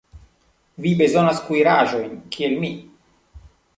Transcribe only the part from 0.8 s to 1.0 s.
Vi ne